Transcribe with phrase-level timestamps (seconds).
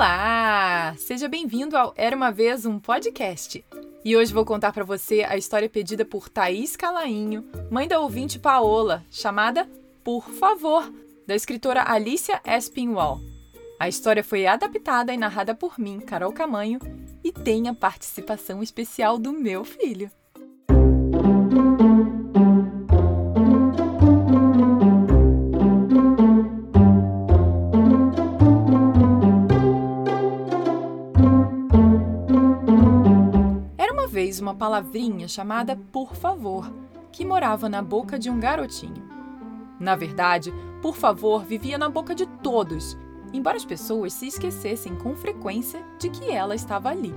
[0.00, 0.94] Olá!
[0.96, 3.62] Seja bem-vindo ao Era uma vez um podcast.
[4.02, 8.38] E hoje vou contar para você a história pedida por Thaís Calainho, mãe da ouvinte
[8.38, 9.68] Paola, chamada
[10.02, 10.90] Por Favor,
[11.26, 13.20] da escritora Alicia Espinwall.
[13.78, 16.80] A história foi adaptada e narrada por mim, Carol Camanho,
[17.22, 20.10] e tem a participação especial do meu filho.
[34.60, 36.70] Palavrinha chamada por favor,
[37.10, 39.02] que morava na boca de um garotinho.
[39.80, 40.52] Na verdade,
[40.82, 42.94] por favor vivia na boca de todos,
[43.32, 47.14] embora as pessoas se esquecessem com frequência de que ela estava ali.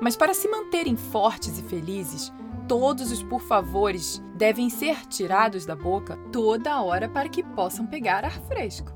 [0.00, 2.32] Mas para se manterem fortes e felizes,
[2.68, 8.24] todos os por favores devem ser tirados da boca toda hora para que possam pegar
[8.24, 8.92] ar fresco.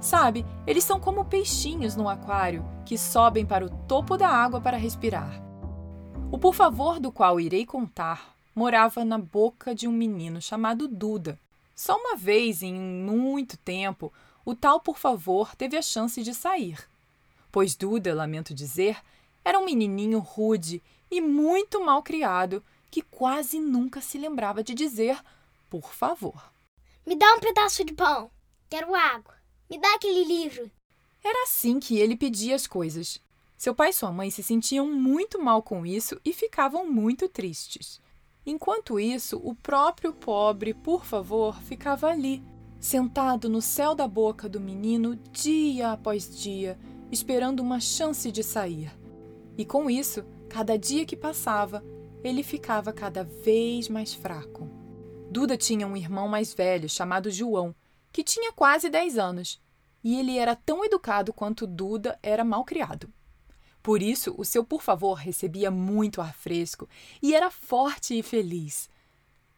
[0.00, 4.78] Sabe, eles são como peixinhos no aquário que sobem para o topo da água para
[4.78, 5.49] respirar.
[6.32, 11.36] O por favor do qual irei contar morava na boca de um menino chamado Duda.
[11.74, 14.12] Só uma vez em muito tempo,
[14.44, 16.78] o tal por favor teve a chance de sair.
[17.50, 18.96] Pois Duda, lamento dizer,
[19.44, 25.20] era um menininho rude e muito mal criado que quase nunca se lembrava de dizer
[25.68, 26.52] por favor.
[27.04, 28.30] Me dá um pedaço de pão.
[28.68, 29.34] Quero água.
[29.68, 30.70] Me dá aquele livro.
[31.24, 33.20] Era assim que ele pedia as coisas.
[33.60, 38.00] Seu pai e sua mãe se sentiam muito mal com isso e ficavam muito tristes.
[38.46, 42.42] Enquanto isso, o próprio pobre, por favor, ficava ali,
[42.78, 46.78] sentado no céu da boca do menino dia após dia,
[47.12, 48.90] esperando uma chance de sair.
[49.58, 51.84] E com isso, cada dia que passava,
[52.24, 54.70] ele ficava cada vez mais fraco.
[55.30, 57.74] Duda tinha um irmão mais velho chamado João,
[58.10, 59.60] que tinha quase 10 anos,
[60.02, 63.12] e ele era tão educado quanto Duda era mal criado.
[63.82, 66.88] Por isso, o seu por favor recebia muito ar fresco
[67.22, 68.90] e era forte e feliz.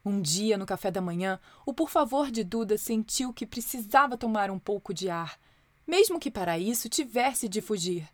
[0.05, 4.51] Um dia, no café da manhã, o por favor de Duda sentiu que precisava tomar
[4.51, 5.39] um pouco de ar,
[5.87, 8.09] mesmo que para isso tivesse de fugir.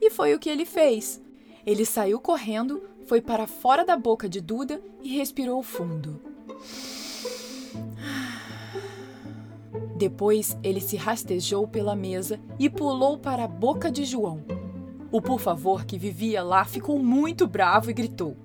[0.00, 1.20] E foi o que ele fez.
[1.66, 6.20] Ele saiu correndo, foi para fora da boca de Duda e respirou fundo.
[9.96, 14.57] Depois, ele se rastejou pela mesa e pulou para a boca de João.
[15.10, 18.36] O por favor que vivia lá ficou muito bravo e gritou: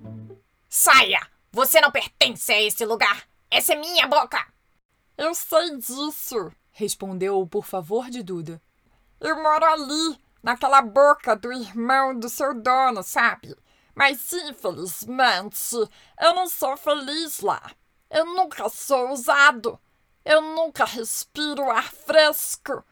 [0.70, 1.20] Saia!
[1.52, 3.28] Você não pertence a esse lugar!
[3.52, 4.38] Essa é minha boca!
[5.18, 8.62] Eu sei disso, respondeu o por favor de Duda.
[9.20, 13.56] Eu moro ali, naquela boca do irmão do seu dono, sabe?
[13.94, 15.76] Mas infelizmente
[16.22, 17.72] eu não sou feliz lá.
[18.10, 19.78] Eu nunca sou usado.
[20.24, 22.84] Eu nunca respiro ar fresco.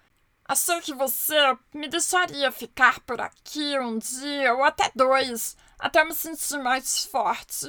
[0.51, 1.34] Achei que você
[1.73, 7.67] me deixaria ficar por aqui um dia ou até dois, até me sentir mais forte.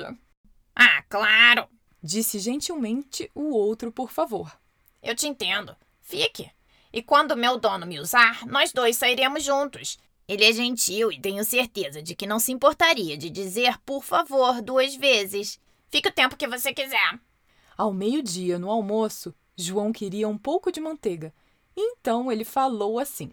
[0.75, 1.69] Ah, claro!
[2.03, 4.51] Disse gentilmente o outro, por favor.
[5.01, 5.77] Eu te entendo.
[6.01, 6.51] Fique.
[6.93, 9.97] E quando meu dono me usar, nós dois sairemos juntos.
[10.27, 14.61] Ele é gentil e tenho certeza de que não se importaria de dizer por favor
[14.61, 15.57] duas vezes.
[15.89, 17.21] Fique o tempo que você quiser.
[17.79, 21.33] Ao meio-dia, no almoço, João queria um pouco de manteiga
[21.77, 23.33] então ele falou assim: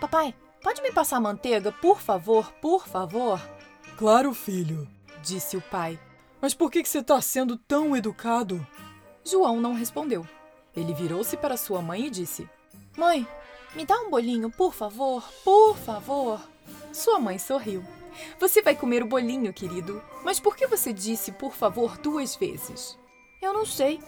[0.00, 3.40] Papai, pode me passar manteiga, por favor, por favor?
[3.96, 4.88] Claro, filho,
[5.22, 5.98] disse o pai.
[6.40, 8.66] Mas por que você está sendo tão educado?
[9.24, 10.26] João não respondeu.
[10.74, 12.48] Ele virou-se para sua mãe e disse:
[12.96, 13.26] Mãe,
[13.74, 16.40] me dá um bolinho, por favor, por favor.
[16.92, 17.84] Sua mãe sorriu.
[18.38, 20.02] Você vai comer o bolinho, querido.
[20.24, 22.98] Mas por que você disse por favor duas vezes?
[23.40, 24.00] Eu não sei,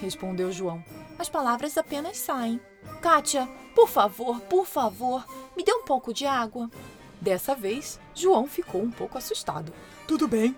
[0.00, 0.84] respondeu João.
[1.18, 2.60] As palavras apenas saem.
[3.00, 5.24] Kátia, por favor, por favor,
[5.56, 6.70] me dê um pouco de água.
[7.20, 9.72] Dessa vez, João ficou um pouco assustado.
[10.06, 10.56] Tudo bem,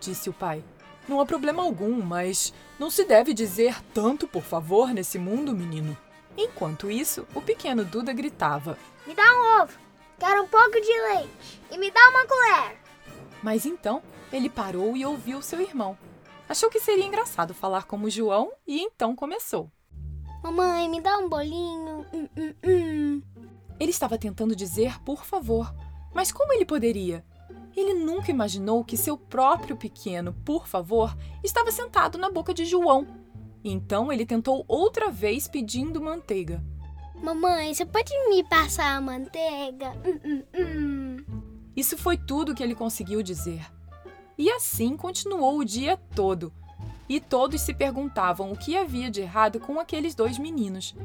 [0.00, 0.62] disse o pai.
[1.08, 5.96] Não há problema algum, mas não se deve dizer tanto por favor nesse mundo, menino.
[6.36, 9.78] Enquanto isso, o pequeno Duda gritava: Me dá um ovo,
[10.18, 12.76] quero um pouco de leite e me dá uma colher.
[13.42, 14.02] Mas então
[14.32, 15.98] ele parou e ouviu seu irmão.
[16.50, 19.70] Achou que seria engraçado falar como João e então começou.
[20.42, 22.04] Mamãe, me dá um bolinho.
[22.12, 23.22] Hum, hum, hum.
[23.78, 25.72] Ele estava tentando dizer por favor,
[26.12, 27.24] mas como ele poderia?
[27.76, 33.06] Ele nunca imaginou que seu próprio pequeno por favor estava sentado na boca de João.
[33.62, 36.60] Então ele tentou outra vez pedindo manteiga.
[37.14, 39.90] Mamãe, você pode me passar a manteiga?
[40.04, 41.16] Hum, hum, hum.
[41.76, 43.64] Isso foi tudo que ele conseguiu dizer.
[44.40, 46.52] E assim continuou o dia todo.
[47.08, 50.96] E todos se perguntavam o que havia de errado com aqueles dois meninos.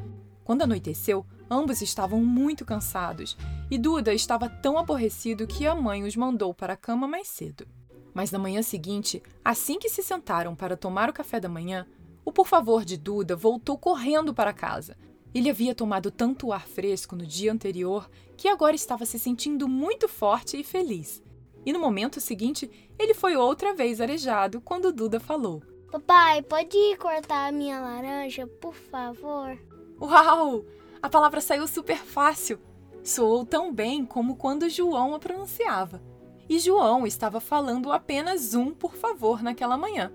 [0.44, 3.38] Quando anoiteceu, Ambos estavam muito cansados
[3.70, 7.68] e Duda estava tão aborrecido que a mãe os mandou para a cama mais cedo.
[8.14, 11.86] Mas na manhã seguinte, assim que se sentaram para tomar o café da manhã,
[12.24, 14.98] o por favor de Duda voltou correndo para casa.
[15.36, 20.08] Ele havia tomado tanto ar fresco no dia anterior que agora estava se sentindo muito
[20.08, 21.22] forte e feliz.
[21.66, 22.70] E no momento seguinte,
[23.00, 28.76] ele foi outra vez arejado quando Duda falou: Papai, pode cortar a minha laranja, por
[28.76, 29.58] favor?
[30.00, 30.66] Uau!
[31.02, 32.60] A palavra saiu super fácil.
[33.04, 36.02] Soou tão bem como quando João a pronunciava.
[36.50, 40.12] E João estava falando apenas um por favor naquela manhã.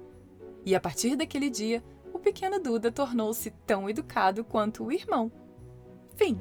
[0.65, 1.83] E a partir daquele dia,
[2.13, 5.31] o pequeno Duda tornou-se tão educado quanto o irmão.
[6.17, 6.39] Fim.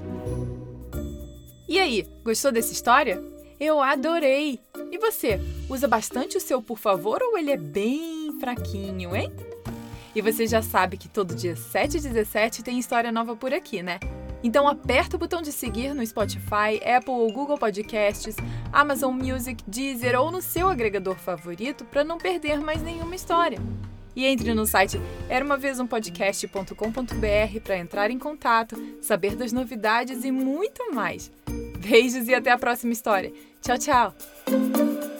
[1.67, 3.23] E aí, gostou dessa história?
[3.59, 4.57] Eu adorei!
[4.89, 5.37] E você,
[5.69, 9.29] usa bastante o seu por favor ou ele é bem fraquinho, hein?
[10.15, 13.83] E você já sabe que todo dia 7 e 17 tem história nova por aqui,
[13.83, 13.99] né?
[14.41, 18.37] Então aperta o botão de seguir no Spotify, Apple ou Google Podcasts,
[18.71, 23.59] Amazon Music, Deezer ou no seu agregador favorito para não perder mais nenhuma história.
[24.15, 31.29] E entre no site eramavezumpodcast.com.br para entrar em contato, saber das novidades e muito mais.
[31.89, 33.33] Beijos e até a próxima história.
[33.61, 35.18] Tchau, tchau!